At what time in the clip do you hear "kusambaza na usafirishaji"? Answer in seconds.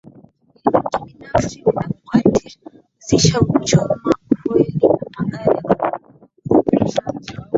5.61-7.37